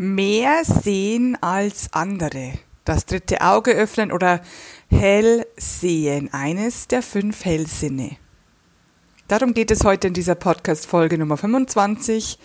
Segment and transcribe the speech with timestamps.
[0.00, 2.54] mehr sehen als andere,
[2.86, 4.40] das dritte Auge öffnen oder
[4.88, 8.16] hell sehen, eines der fünf Hellsinne.
[9.28, 12.38] Darum geht es heute in dieser Podcast-Folge Nummer 25.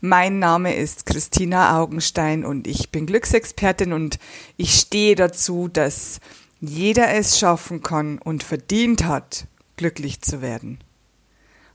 [0.00, 4.18] Mein Name ist Christina Augenstein und ich bin Glücksexpertin und
[4.56, 6.18] ich stehe dazu, dass
[6.60, 9.46] jeder es schaffen kann und verdient hat,
[9.76, 10.80] glücklich zu werden.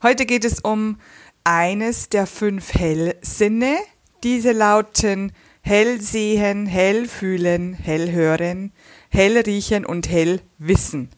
[0.04, 1.00] Heute geht es um
[1.46, 3.78] eines der fünf Hellsinne,
[4.24, 5.32] diese lauten
[5.62, 8.72] hell sehen, hell fühlen, hell hören,
[9.10, 11.10] hell riechen und hell wissen.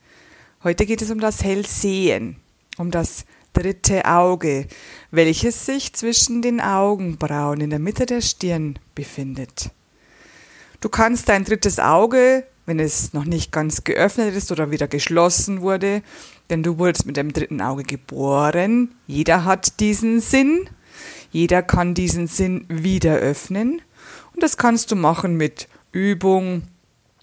[0.64, 2.38] Heute geht es um das Hellsehen,
[2.78, 4.68] um das dritte Auge,
[5.12, 9.72] welches sich zwischen den Augenbrauen in der Mitte der Stirn befindet.
[10.82, 15.62] Du kannst dein drittes Auge, wenn es noch nicht ganz geöffnet ist oder wieder geschlossen
[15.62, 16.02] wurde,
[16.50, 20.70] denn du wurdest mit dem dritten Auge geboren, jeder hat diesen Sinn,
[21.34, 23.82] jeder kann diesen Sinn wieder öffnen.
[24.34, 26.64] Und das kannst du machen mit Übung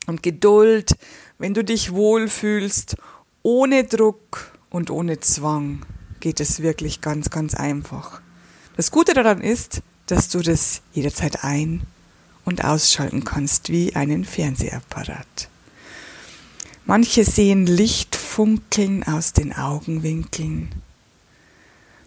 [0.07, 0.97] und Geduld,
[1.39, 2.97] wenn du dich wohlfühlst,
[3.43, 5.87] ohne Druck und ohne Zwang
[6.19, 8.21] geht es wirklich ganz, ganz einfach.
[8.77, 11.83] Das Gute daran ist, dass du das jederzeit ein-
[12.45, 15.49] und ausschalten kannst wie einen Fernsehapparat.
[16.85, 20.71] Manche sehen Licht funkeln aus den Augenwinkeln.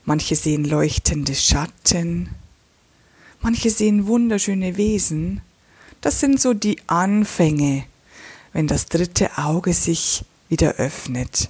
[0.06, 2.30] Manche sehen leuchtende Schatten,
[3.42, 5.42] manche sehen wunderschöne Wesen.
[6.02, 7.86] Das sind so die Anfänge,
[8.52, 11.50] wenn das dritte Auge sich wieder öffnet.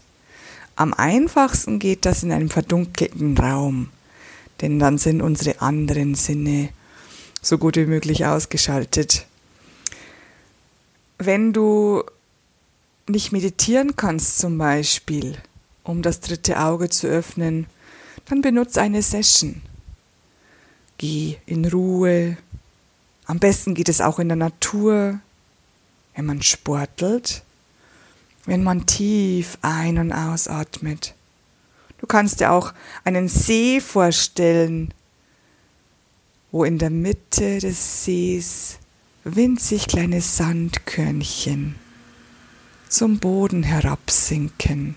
[0.76, 3.90] Am einfachsten geht das in einem verdunkelten Raum,
[4.62, 6.70] denn dann sind unsere anderen Sinne
[7.42, 9.26] so gut wie möglich ausgeschaltet.
[11.18, 12.04] Wenn du
[13.08, 15.38] nicht meditieren kannst zum Beispiel,
[15.84, 17.68] um das dritte Auge zu öffnen,
[18.26, 19.62] dann benutze eine Session.
[20.98, 22.38] Geh in Ruhe.
[23.26, 25.20] Am besten geht es auch in der Natur,
[26.16, 27.44] wenn man sportelt,
[28.46, 31.16] wenn man tief ein- und ausatmet.
[31.98, 32.74] Du kannst dir auch
[33.04, 34.94] einen See vorstellen,
[36.52, 38.78] wo in der Mitte des Sees
[39.24, 41.76] winzig kleine Sandkörnchen
[42.90, 44.96] zum Boden herabsinken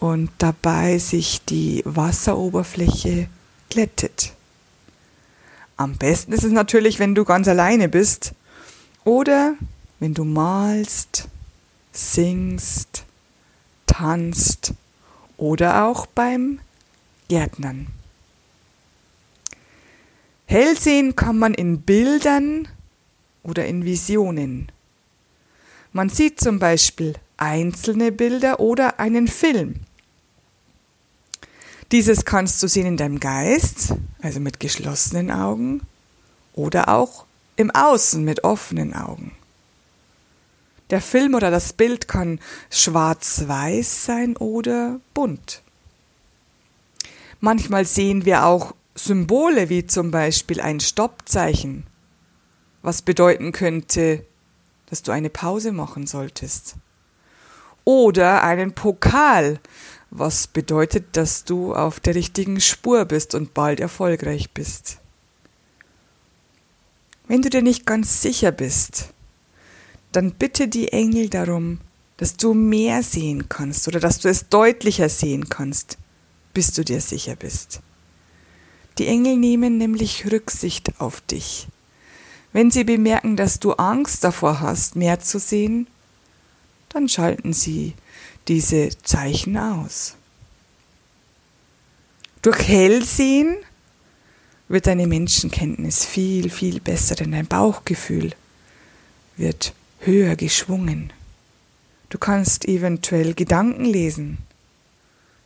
[0.00, 3.28] und dabei sich die Wasseroberfläche
[3.68, 4.32] glättet.
[5.76, 8.32] Am besten ist es natürlich, wenn du ganz alleine bist
[9.04, 9.56] oder
[9.98, 11.28] wenn du malst,
[11.92, 13.04] singst,
[13.86, 14.72] tanzt
[15.36, 16.60] oder auch beim
[17.28, 17.88] Gärtnern.
[20.46, 22.68] Hellsehen kann man in Bildern
[23.42, 24.72] oder in Visionen.
[25.92, 29.80] Man sieht zum Beispiel einzelne Bilder oder einen Film.
[31.92, 35.82] Dieses kannst du sehen in deinem Geist, also mit geschlossenen Augen,
[36.52, 37.24] oder auch
[37.56, 39.32] im Außen mit offenen Augen.
[40.90, 42.40] Der Film oder das Bild kann
[42.70, 45.62] schwarz-weiß sein oder bunt.
[47.40, 51.86] Manchmal sehen wir auch Symbole wie zum Beispiel ein Stoppzeichen,
[52.82, 54.24] was bedeuten könnte,
[54.86, 56.76] dass du eine Pause machen solltest.
[57.84, 59.58] Oder einen Pokal,
[60.10, 64.98] was bedeutet, dass du auf der richtigen Spur bist und bald erfolgreich bist.
[67.28, 69.10] Wenn du dir nicht ganz sicher bist,
[70.10, 71.78] dann bitte die Engel darum,
[72.16, 75.96] dass du mehr sehen kannst oder dass du es deutlicher sehen kannst,
[76.52, 77.80] bis du dir sicher bist.
[78.98, 81.68] Die Engel nehmen nämlich Rücksicht auf dich.
[82.52, 85.86] Wenn sie bemerken, dass du Angst davor hast, mehr zu sehen,
[86.88, 87.94] dann schalten sie
[88.50, 90.16] diese Zeichen aus.
[92.42, 93.56] Durch Hellsehen
[94.66, 98.32] wird deine Menschenkenntnis viel, viel besser, denn dein Bauchgefühl
[99.36, 101.12] wird höher geschwungen.
[102.08, 104.38] Du kannst eventuell Gedanken lesen,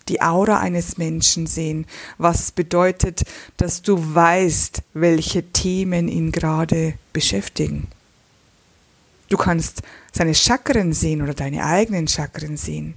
[0.09, 1.87] die Aura eines Menschen sehen,
[2.17, 3.25] was bedeutet,
[3.59, 7.89] dass du weißt, welche Themen ihn gerade beschäftigen.
[9.35, 9.83] Du kannst
[10.13, 12.95] seine Chakren sehen oder deine eigenen Chakren sehen.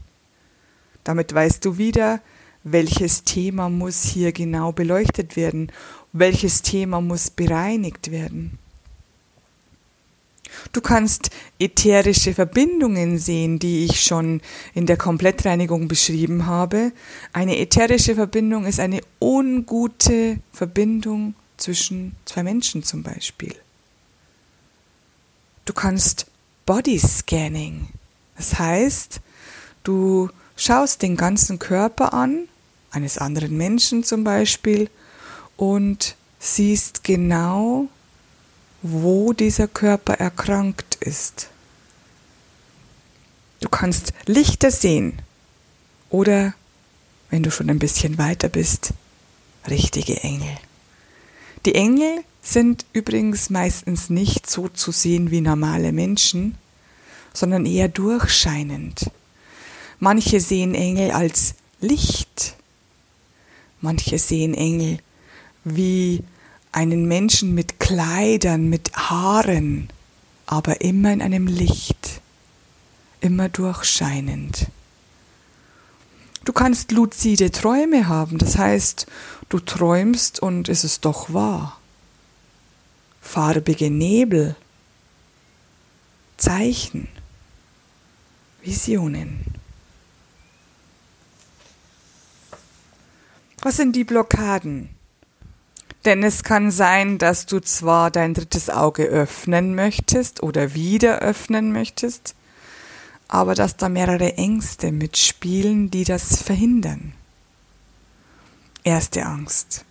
[1.04, 2.22] Damit weißt du wieder,
[2.64, 5.72] welches Thema muss hier genau beleuchtet werden,
[6.14, 8.60] welches Thema muss bereinigt werden.
[10.74, 14.42] Du kannst ätherische Verbindungen sehen, die ich schon
[14.76, 16.92] in der Komplettreinigung beschrieben habe.
[17.34, 23.56] Eine ätherische Verbindung ist eine ungute Verbindung zwischen zwei Menschen zum Beispiel.
[25.68, 26.28] Du kannst
[26.66, 27.90] Body Scanning.
[28.38, 29.20] Das heißt,
[29.84, 32.48] du schaust den ganzen Körper an,
[32.90, 34.90] eines anderen Menschen zum Beispiel,
[35.58, 37.90] und siehst genau,
[38.82, 41.50] wo dieser Körper erkrankt ist.
[43.60, 45.22] Du kannst Lichter sehen
[46.10, 46.54] oder,
[47.30, 48.94] wenn du schon ein bisschen weiter bist,
[49.68, 50.58] richtige Engel.
[51.66, 56.58] Die Engel sind übrigens meistens nicht so zu sehen wie normale Menschen,
[57.34, 59.12] sondern eher durchscheinend.
[60.00, 62.56] Manche sehen Engel als Licht,
[63.82, 65.00] manche sehen Engel
[65.64, 66.24] wie
[66.72, 69.90] einen Menschen mit Kleidern, mit Haaren,
[70.46, 72.22] aber immer in einem Licht,
[73.20, 74.68] immer durchscheinend.
[76.46, 79.06] Du kannst luzide Träume haben, das heißt,
[79.50, 81.78] du träumst und es ist doch wahr.
[83.28, 84.56] Farbige Nebel,
[86.38, 87.10] Zeichen,
[88.64, 89.44] Visionen.
[93.62, 94.90] Was sind die Blockaden?
[96.06, 101.74] Denn es kann sein, dass du zwar dein drittes Auge öffnen möchtest oder wieder öffnen
[101.74, 102.34] möchtest,
[103.28, 107.12] aber dass da mehrere Ängste mitspielen, die das verhindern.
[108.86, 109.84] Erste Angst.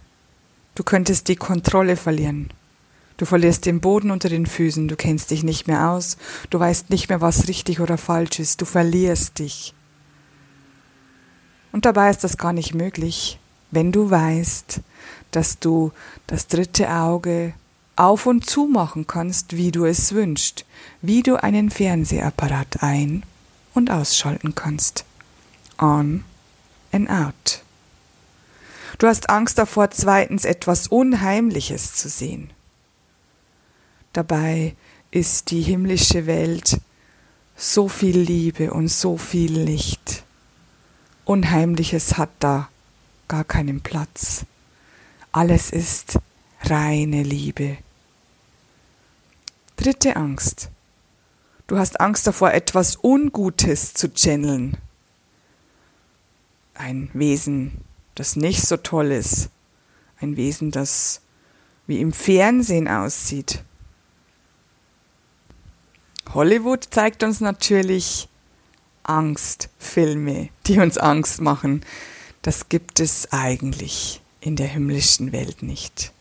[0.74, 2.48] Du könntest die Kontrolle verlieren.
[3.16, 6.18] Du verlierst den Boden unter den Füßen, du kennst dich nicht mehr aus,
[6.50, 9.74] du weißt nicht mehr, was richtig oder falsch ist, du verlierst dich.
[11.72, 13.38] Und dabei ist das gar nicht möglich,
[13.70, 14.80] wenn du weißt,
[15.30, 15.92] dass du
[16.26, 17.54] das dritte Auge
[17.96, 20.66] auf und zu machen kannst, wie du es wünschst,
[21.00, 23.24] wie du einen Fernsehapparat ein-
[23.74, 25.04] und ausschalten kannst.
[25.78, 26.24] On
[26.92, 27.62] and out.
[28.98, 32.50] Du hast Angst davor, zweitens etwas Unheimliches zu sehen.
[34.16, 34.74] Dabei
[35.10, 36.80] ist die himmlische Welt
[37.54, 40.24] so viel Liebe und so viel Licht.
[41.26, 42.70] Unheimliches hat da
[43.28, 44.46] gar keinen Platz.
[45.32, 46.18] Alles ist
[46.62, 47.76] reine Liebe.
[49.76, 50.70] Dritte Angst.
[51.66, 54.78] Du hast Angst davor, etwas Ungutes zu channeln.
[56.72, 57.84] Ein Wesen,
[58.14, 59.50] das nicht so toll ist.
[60.18, 61.20] Ein Wesen, das
[61.86, 63.62] wie im Fernsehen aussieht.
[66.34, 68.28] Hollywood zeigt uns natürlich
[69.02, 71.84] Angstfilme, die uns Angst machen.
[72.42, 76.12] Das gibt es eigentlich in der himmlischen Welt nicht.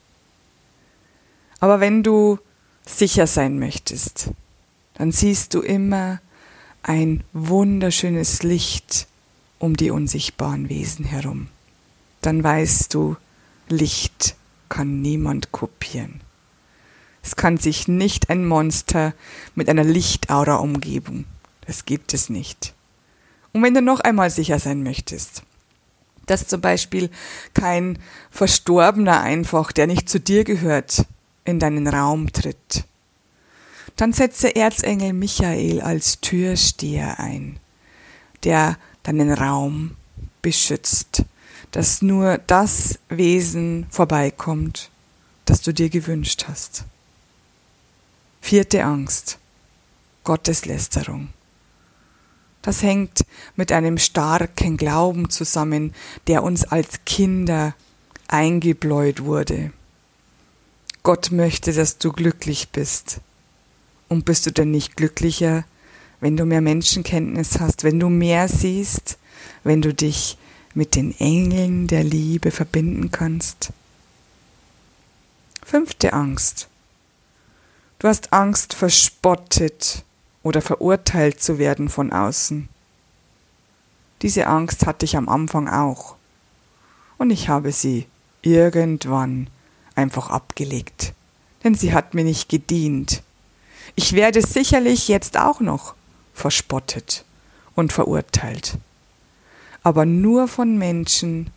[1.59, 2.39] Aber wenn du
[2.85, 4.29] sicher sein möchtest,
[4.95, 6.19] dann siehst du immer
[6.83, 9.07] ein wunderschönes Licht
[9.59, 11.47] um die unsichtbaren Wesen herum.
[12.21, 13.17] Dann weißt du,
[13.67, 14.35] Licht
[14.69, 16.21] kann niemand kopieren.
[17.25, 19.15] Es kann sich nicht ein Monster
[19.55, 21.25] mit einer Lichtaura umgeben.
[21.65, 22.75] Das gibt es nicht.
[23.51, 25.41] Und wenn du noch einmal sicher sein möchtest,
[26.27, 27.09] dass zum Beispiel
[27.55, 27.97] kein
[28.29, 31.05] Verstorbener einfach, der nicht zu dir gehört,
[31.45, 32.85] in deinen Raum tritt.
[33.95, 37.57] Dann setze Erzengel Michael als Türsteher ein,
[38.43, 39.95] der deinen Raum
[40.43, 41.23] beschützt,
[41.71, 44.91] dass nur das Wesen vorbeikommt,
[45.45, 46.85] das du dir gewünscht hast.
[48.47, 49.39] Vierte Angst.
[50.23, 51.29] Gotteslästerung.
[52.61, 53.25] Das hängt
[53.55, 55.95] mit einem starken Glauben zusammen,
[56.27, 57.73] der uns als Kinder
[58.27, 59.73] eingebläut wurde.
[61.01, 63.19] Gott möchte, dass du glücklich bist.
[64.09, 65.65] Und bist du denn nicht glücklicher,
[66.19, 69.17] wenn du mehr Menschenkenntnis hast, wenn du mehr siehst,
[69.63, 70.37] wenn du dich
[70.75, 73.73] mit den Engeln der Liebe verbinden kannst?
[75.63, 76.69] Fünfte Angst.
[77.99, 80.03] Du hast Angst, verspottet
[80.43, 82.69] oder verurteilt zu werden von außen.
[84.21, 86.15] Diese Angst hatte ich am Anfang auch.
[87.17, 88.05] Und ich habe sie
[88.41, 89.47] irgendwann
[89.95, 91.13] einfach abgelegt.
[91.63, 93.23] Denn sie hat mir nicht gedient.
[93.95, 95.95] Ich werde sicherlich jetzt auch noch
[96.33, 97.23] verspottet
[97.75, 98.77] und verurteilt.
[99.83, 101.49] Aber nur von Menschen,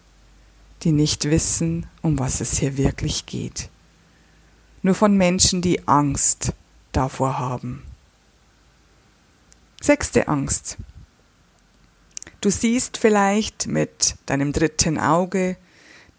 [0.82, 3.68] die nicht wissen, um was es hier wirklich geht.
[4.88, 6.54] Nur von Menschen, die Angst
[6.92, 7.82] davor haben.
[9.82, 10.78] Sechste Angst.
[12.40, 15.58] Du siehst vielleicht mit deinem dritten Auge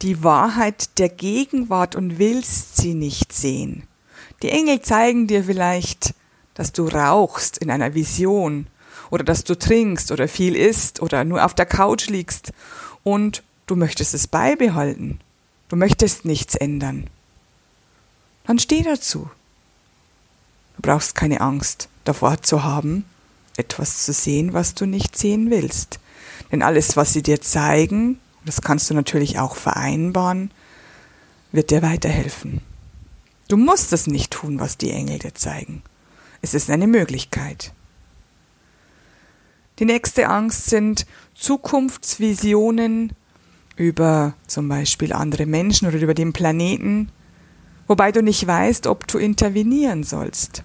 [0.04, 3.88] die Wahrheit der Gegenwart und willst sie nicht sehen.
[4.44, 6.14] Die Engel zeigen dir vielleicht,
[6.54, 8.68] dass du rauchst in einer Vision
[9.10, 12.54] oder dass du trinkst oder viel isst oder nur auf der Couch liegst
[13.02, 15.20] und du möchtest es beibehalten.
[15.70, 17.10] Du möchtest nichts ändern.
[18.50, 19.30] Dann steh dazu.
[20.76, 23.06] Du brauchst keine Angst davor zu haben,
[23.58, 26.00] etwas zu sehen, was du nicht sehen willst.
[26.52, 30.50] Denn alles, was sie dir zeigen, das kannst du natürlich auch vereinbaren,
[31.52, 32.62] wird dir weiterhelfen.
[33.50, 35.84] Du musst es nicht tun, was die Engel dir zeigen.
[36.42, 37.72] Es ist eine Möglichkeit.
[39.78, 43.14] Die nächste Angst sind Zukunftsvisionen
[43.76, 47.12] über zum Beispiel andere Menschen oder über den Planeten,
[47.90, 50.64] wobei du nicht weißt, ob du intervenieren sollst.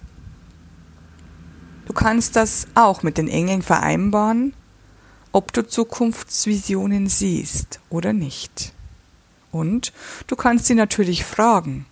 [1.87, 4.53] Du kannst das auch mit den Engeln vereinbaren,
[5.33, 8.73] ob du Zukunftsvisionen siehst oder nicht.
[9.51, 9.91] Und
[10.27, 11.85] du kannst sie natürlich fragen,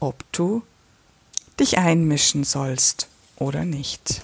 [0.00, 0.62] ob du
[1.58, 4.22] dich einmischen sollst oder nicht.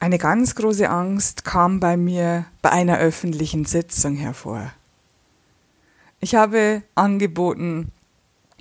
[0.00, 4.72] Eine ganz große Angst kam bei mir bei einer öffentlichen Sitzung hervor.
[6.20, 7.92] Ich habe angeboten,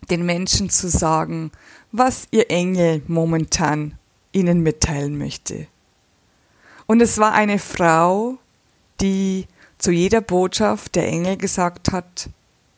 [0.09, 1.51] den Menschen zu sagen,
[1.91, 3.97] was ihr Engel momentan
[4.31, 5.67] ihnen mitteilen möchte.
[6.87, 8.37] Und es war eine Frau,
[9.01, 9.45] die
[9.77, 12.29] zu jeder Botschaft der Engel gesagt hat,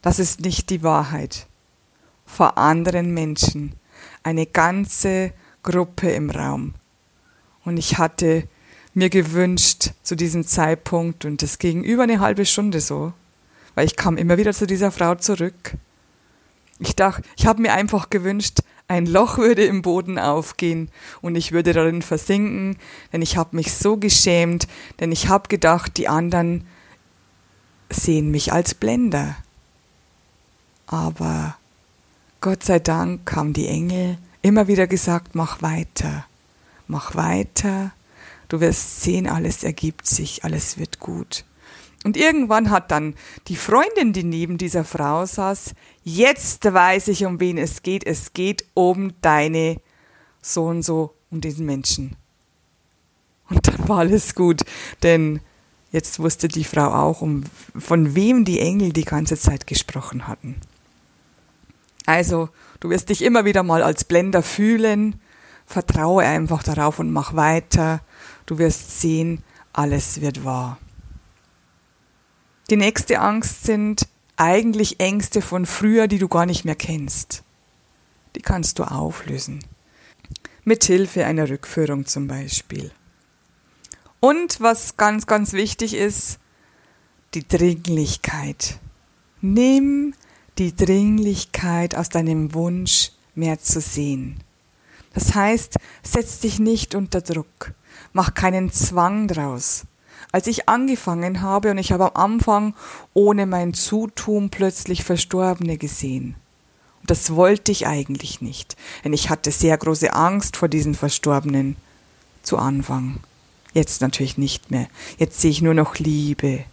[0.02, 1.46] das ist nicht die Wahrheit.
[2.26, 3.74] Vor anderen Menschen.
[4.24, 6.74] Eine ganze Gruppe im Raum.
[7.66, 8.48] Und ich hatte
[8.96, 13.14] mir gewünscht zu diesem Zeitpunkt, und das ging über eine halbe Stunde so,
[13.76, 15.74] weil ich kam immer wieder zu dieser Frau zurück.
[16.80, 20.90] Ich dachte, ich habe mir einfach gewünscht, ein Loch würde im Boden aufgehen
[21.22, 22.78] und ich würde darin versinken,
[23.14, 24.68] denn ich habe mich so geschämt,
[25.00, 26.66] denn ich habe gedacht, die anderen
[27.90, 29.38] sehen mich als Blender.
[30.88, 31.56] Aber
[32.42, 36.26] Gott sei Dank haben die Engel immer wieder gesagt, mach weiter,
[36.88, 37.92] mach weiter,
[38.50, 41.46] du wirst sehen, alles ergibt sich, alles wird gut.
[42.04, 43.14] Und irgendwann hat dann
[43.48, 48.06] die Freundin, die neben dieser Frau saß, jetzt weiß ich, um wen es geht.
[48.06, 49.80] Es geht um deine
[50.42, 52.16] so und so, um diesen Menschen.
[53.50, 54.62] Und dann war alles gut,
[55.04, 55.42] denn
[55.92, 57.44] jetzt wusste die Frau auch, um,
[57.78, 60.56] von wem die Engel die ganze Zeit gesprochen hatten.
[62.06, 65.22] Also, du wirst dich immer wieder mal als Blender fühlen.
[65.68, 68.02] Vertraue einfach darauf und mach weiter.
[68.46, 70.80] Du wirst sehen, alles wird wahr.
[72.72, 77.44] Die nächste Angst sind eigentlich Ängste von früher, die du gar nicht mehr kennst.
[78.38, 79.60] Die kannst du auflösen.
[80.64, 82.92] Mit Hilfe einer Rückführung zum Beispiel.
[84.22, 86.40] Und was ganz, ganz wichtig ist,
[87.34, 88.80] die Dringlichkeit.
[89.42, 90.14] Nimm
[90.58, 94.42] die Dringlichkeit aus deinem Wunsch, mehr zu sehen.
[95.14, 97.74] Das heißt, setz dich nicht unter Druck,
[98.14, 99.84] mach keinen Zwang draus.
[100.32, 102.74] Als ich angefangen habe und ich habe am Anfang
[103.14, 106.36] ohne mein Zutun plötzlich Verstorbene gesehen.
[107.02, 111.76] Und das wollte ich eigentlich nicht, denn ich hatte sehr große Angst vor diesen Verstorbenen
[112.44, 113.20] zu Anfang.
[113.74, 114.88] Jetzt natürlich nicht mehr.
[115.18, 116.66] Jetzt sehe ich nur noch Liebe,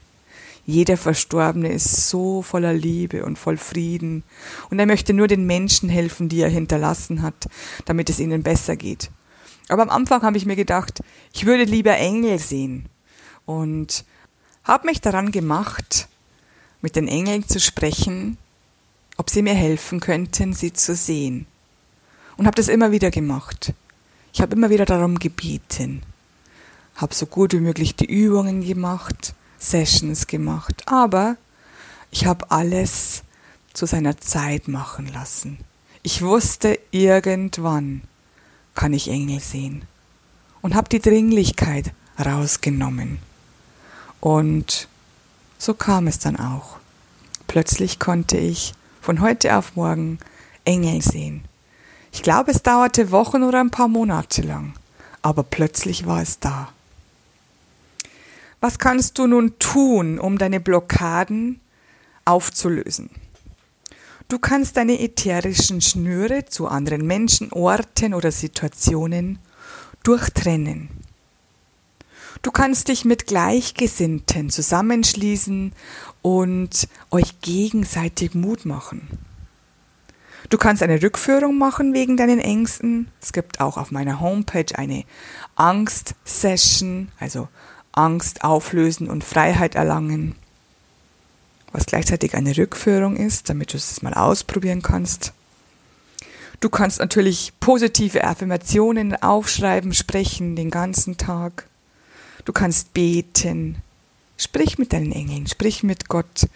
[0.68, 4.22] jeder Verstorbene ist so voller Liebe und voll Frieden.
[4.68, 7.48] Und er möchte nur den Menschen helfen, die er hinterlassen hat,
[7.86, 9.10] damit es ihnen besser geht.
[9.70, 11.00] Aber am Anfang habe ich mir gedacht,
[11.32, 12.84] ich würde lieber Engel sehen.
[13.48, 14.04] Und
[14.62, 16.06] habe mich daran gemacht,
[16.82, 18.36] mit den Engeln zu sprechen,
[19.16, 21.46] ob sie mir helfen könnten, sie zu sehen.
[22.36, 23.72] Und habe das immer wieder gemacht.
[24.34, 26.02] Ich habe immer wieder darum gebeten,
[26.96, 31.38] habe so gut wie möglich die Übungen gemacht, Sessions gemacht, aber
[32.10, 33.22] ich habe alles
[33.72, 35.56] zu seiner Zeit machen lassen.
[36.02, 38.02] Ich wusste, irgendwann
[38.74, 39.86] kann ich Engel sehen
[40.60, 43.26] und habe die Dringlichkeit rausgenommen.
[44.20, 44.88] Und
[45.58, 46.78] so kam es dann auch.
[47.46, 50.18] Plötzlich konnte ich von heute auf morgen
[50.64, 51.44] Engel sehen.
[52.12, 54.74] Ich glaube, es dauerte Wochen oder ein paar Monate lang,
[55.22, 56.72] aber plötzlich war es da.
[58.60, 61.60] Was kannst du nun tun, um deine Blockaden
[62.24, 63.10] aufzulösen?
[64.28, 69.38] Du kannst deine ätherischen Schnüre zu anderen Menschen, Orten oder Situationen
[70.02, 70.90] durchtrennen.
[72.42, 75.72] Du kannst dich mit Gleichgesinnten zusammenschließen
[76.22, 79.08] und euch gegenseitig Mut machen.
[80.50, 83.08] Du kannst eine Rückführung machen wegen deinen Ängsten.
[83.20, 85.04] Es gibt auch auf meiner Homepage eine
[85.56, 87.48] Angst-Session, also
[87.92, 90.36] Angst auflösen und Freiheit erlangen,
[91.72, 95.32] was gleichzeitig eine Rückführung ist, damit du es mal ausprobieren kannst.
[96.60, 101.66] Du kannst natürlich positive Affirmationen aufschreiben, sprechen den ganzen Tag.
[102.48, 103.76] Du kannst beten.
[104.38, 106.48] Sprich mit deinen Engeln, sprich mit Gott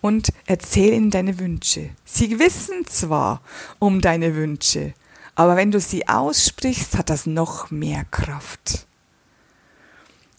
[0.00, 1.90] und erzähl ihnen deine Wünsche.
[2.04, 3.40] Sie wissen zwar
[3.78, 4.94] um deine Wünsche,
[5.34, 8.86] aber wenn du sie aussprichst, hat das noch mehr Kraft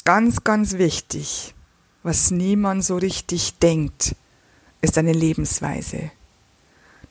[0.03, 1.53] ganz, ganz wichtig,
[2.03, 4.15] was niemand so richtig denkt,
[4.81, 6.12] ist eine Lebensweise.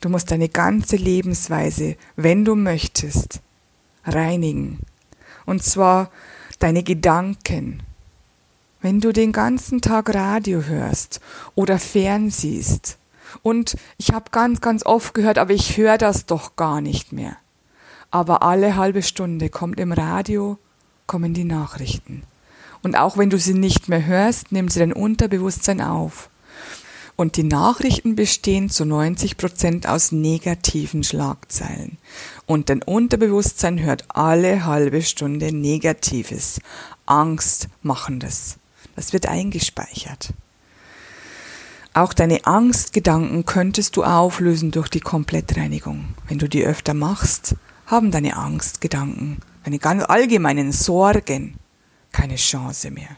[0.00, 3.40] Du musst deine ganze Lebensweise, wenn du möchtest,
[4.04, 4.80] reinigen.
[5.46, 6.10] Und zwar
[6.62, 7.82] deine Gedanken.
[8.80, 11.20] Wenn du den ganzen Tag Radio hörst
[11.54, 12.98] oder fernsiehst,
[13.42, 17.36] und ich habe ganz, ganz oft gehört, aber ich höre das doch gar nicht mehr.
[18.10, 20.58] Aber alle halbe Stunde kommt im Radio,
[21.06, 22.24] kommen die Nachrichten.
[22.82, 26.28] Und auch wenn du sie nicht mehr hörst, nimmt sie dein Unterbewusstsein auf.
[27.16, 31.98] Und die Nachrichten bestehen zu 90 Prozent aus negativen Schlagzeilen.
[32.52, 36.60] Und dein Unterbewusstsein hört alle halbe Stunde Negatives,
[37.06, 38.58] Angstmachendes.
[38.94, 40.34] Das wird eingespeichert.
[41.94, 46.14] Auch deine Angstgedanken könntest du auflösen durch die Komplettreinigung.
[46.28, 47.54] Wenn du die öfter machst,
[47.86, 51.54] haben deine Angstgedanken, deine ganz allgemeinen Sorgen
[52.12, 53.16] keine Chance mehr.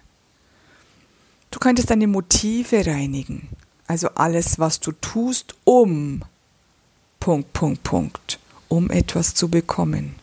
[1.50, 3.48] Du könntest deine Motive reinigen,
[3.88, 6.22] also alles, was du tust, um
[7.18, 8.38] Punkt, Punkt, Punkt,
[8.76, 10.14] um etwas zu bekommen.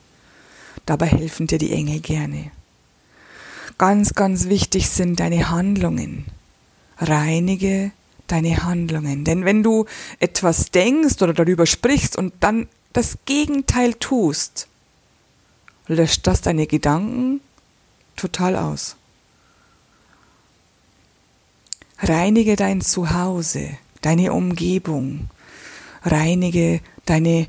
[0.85, 2.51] Dabei helfen dir die Engel gerne.
[3.77, 6.25] Ganz, ganz wichtig sind deine Handlungen.
[6.97, 7.91] Reinige
[8.27, 9.25] deine Handlungen.
[9.25, 9.85] Denn wenn du
[10.19, 14.67] etwas denkst oder darüber sprichst und dann das Gegenteil tust,
[15.87, 17.41] löscht das deine Gedanken
[18.15, 18.95] total aus.
[21.99, 23.69] Reinige dein Zuhause,
[24.01, 25.29] deine Umgebung,
[26.03, 27.47] reinige deine,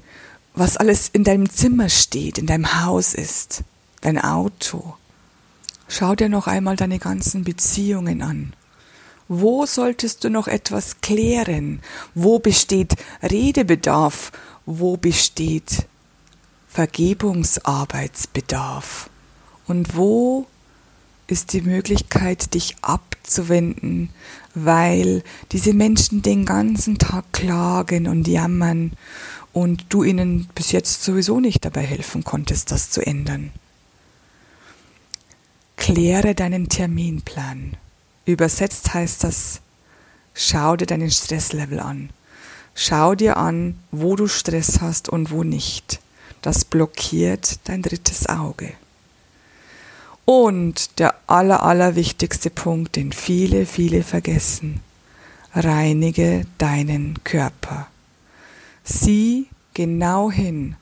[0.54, 3.64] was alles in deinem Zimmer steht, in deinem Haus ist,
[4.00, 4.94] dein Auto.
[5.88, 8.52] Schau dir noch einmal deine ganzen Beziehungen an.
[9.28, 11.80] Wo solltest du noch etwas klären?
[12.14, 14.32] Wo besteht Redebedarf?
[14.66, 15.87] Wo besteht
[16.68, 19.11] Vergebungsarbeitsbedarf?
[19.66, 20.47] Und wo
[21.33, 24.11] ist die Möglichkeit, dich abzuwenden,
[24.55, 28.93] weil diese Menschen den ganzen Tag klagen und jammern
[29.53, 33.51] und du ihnen bis jetzt sowieso nicht dabei helfen konntest, das zu ändern.
[35.77, 37.77] Kläre deinen Terminplan.
[38.25, 39.61] Übersetzt heißt das,
[40.35, 42.11] schau dir deinen Stresslevel an.
[42.75, 46.01] Schau dir an, wo du Stress hast und wo nicht.
[46.42, 48.73] Das blockiert dein drittes Auge.
[50.24, 54.80] Und der aller, aller wichtigste Punkt, den viele, viele vergessen.
[55.54, 57.88] Reinige deinen Körper.
[58.85, 60.76] Sieh genau hin,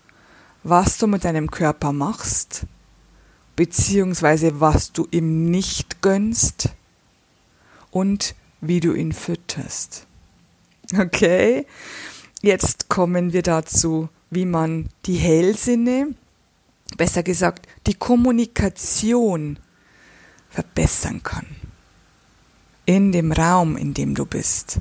[0.63, 2.67] was du mit deinem Körper machst,
[3.57, 6.71] beziehungsweise was du ihm nicht gönnst
[7.91, 10.07] und wie du ihn fütterst.
[10.99, 11.67] Okay,
[12.43, 16.15] jetzt kommen wir dazu, wie man die Hellsinne
[16.97, 19.59] besser gesagt, die Kommunikation
[20.49, 21.47] verbessern kann.
[22.87, 24.81] In dem Raum, in dem du bist.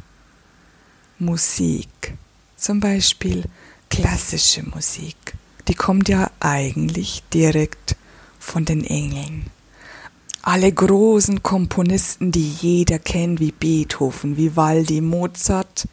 [1.20, 2.14] Musik,
[2.56, 3.44] zum Beispiel
[3.90, 5.34] klassische Musik,
[5.68, 7.96] die kommt ja eigentlich direkt
[8.40, 9.48] von den Engeln.
[10.42, 15.88] Alle großen Komponisten, die jeder kennt, wie Beethoven, Vivaldi, Mozart,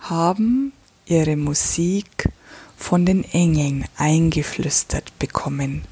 [0.00, 0.72] haben
[1.06, 2.28] ihre Musik
[2.76, 5.82] von den Engeln eingeflüstert bekommen.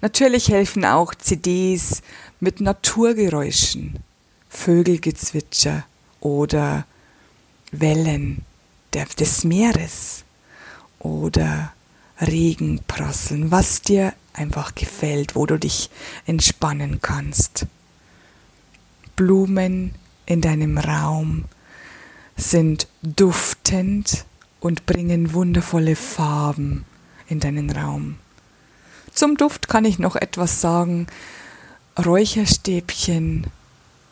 [0.00, 2.02] Natürlich helfen auch CDs
[2.40, 4.00] mit Naturgeräuschen,
[4.48, 5.84] Vögelgezwitscher
[6.20, 6.86] oder
[7.70, 8.44] Wellen
[8.92, 10.24] des Meeres
[10.98, 11.72] oder
[12.20, 15.90] Regenprasseln, was dir einfach gefällt, wo du dich
[16.26, 17.66] entspannen kannst.
[19.16, 19.94] Blumen
[20.26, 21.44] in deinem Raum
[22.36, 24.24] sind duftend
[24.62, 26.84] und bringen wundervolle Farben
[27.26, 28.16] in deinen Raum.
[29.12, 31.08] Zum Duft kann ich noch etwas sagen.
[32.02, 33.48] Räucherstäbchen,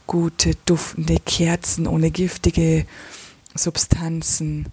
[0.06, 2.84] gute duftende Kerzen ohne giftige
[3.54, 4.66] Substanzen,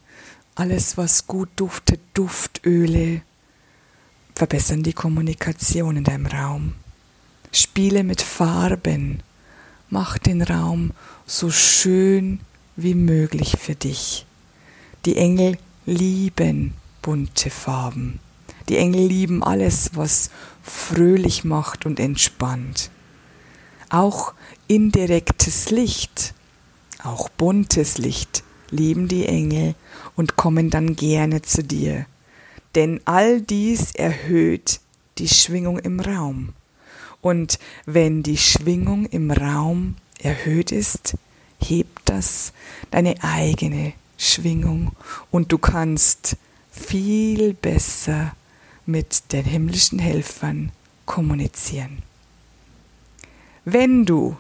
[0.56, 3.22] alles was gut duftet, Duftöle,
[4.36, 6.74] verbessern die Kommunikation in deinem Raum.
[7.52, 9.22] Spiele mit Farben,
[9.90, 10.92] mach den Raum
[11.28, 12.40] so schön
[12.76, 14.26] wie möglich für dich.
[15.06, 15.58] Die Engel
[15.88, 18.20] lieben bunte Farben.
[18.68, 20.30] Die Engel lieben alles, was
[20.62, 22.92] fröhlich macht und entspannt.
[23.90, 24.34] Auch
[24.68, 26.34] indirektes Licht,
[27.02, 29.76] auch buntes Licht lieben die Engel
[30.18, 32.06] und kommen dann gerne zu dir.
[32.76, 34.82] Denn all dies erhöht
[35.20, 36.50] die Schwingung im Raum.
[37.22, 41.16] Und wenn die Schwingung im Raum erhöht ist,
[41.62, 42.52] hebt das
[42.92, 44.92] deine eigene Schwingung
[45.32, 46.38] und du kannst
[46.72, 48.34] viel besser
[48.86, 50.72] mit den himmlischen Helfern
[51.06, 52.04] kommunizieren.
[53.66, 54.38] Wenn du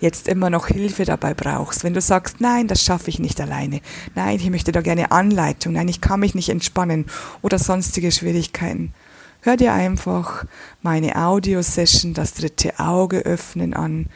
[0.00, 3.80] jetzt immer noch Hilfe dabei brauchst, wenn du sagst, nein, das schaffe ich nicht alleine,
[4.14, 7.06] nein, ich möchte da gerne Anleitung, nein, ich kann mich nicht entspannen
[7.42, 8.94] oder sonstige Schwierigkeiten,
[9.42, 10.46] hör dir einfach
[10.82, 14.08] meine Audio-Session, das dritte Auge öffnen an.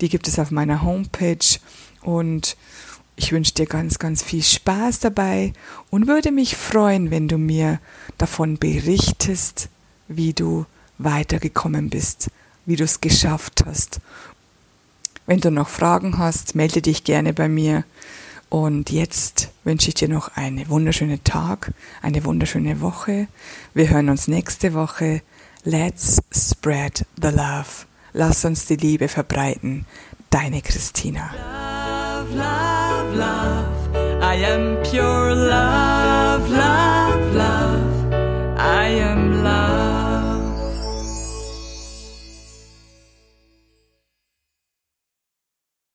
[0.00, 1.58] Die gibt es auf meiner Homepage
[2.02, 2.56] und
[3.16, 5.52] ich wünsche dir ganz, ganz viel Spaß dabei
[5.90, 7.80] und würde mich freuen, wenn du mir
[8.18, 9.68] davon berichtest,
[10.08, 10.66] wie du
[10.98, 12.30] weitergekommen bist,
[12.66, 14.00] wie du es geschafft hast
[15.26, 17.84] wenn du noch Fragen hast, melde dich gerne bei mir.
[18.48, 21.72] Und jetzt wünsche ich dir noch einen wunderschönen Tag,
[22.02, 23.28] eine wunderschöne Woche.
[23.72, 25.22] Wir hören uns nächste Woche.
[25.64, 27.86] Let's spread the love.
[28.12, 29.86] Lass uns die Liebe verbreiten.
[30.28, 31.30] Deine Christina.
[31.34, 33.96] Love, love, love.
[34.22, 35.81] I am pure love.